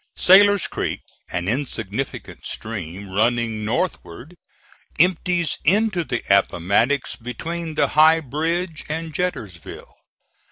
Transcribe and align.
Sailor's 0.15 0.65
Creek, 0.65 1.01
an 1.31 1.47
insignificant 1.47 2.43
stream, 2.43 3.07
running 3.11 3.63
northward, 3.63 4.33
empties 4.99 5.59
into 5.63 6.03
the 6.03 6.23
Appomattox 6.27 7.17
between 7.17 7.75
the 7.75 7.89
High 7.89 8.19
Bridge 8.21 8.83
and 8.89 9.13
Jetersville. 9.13 9.93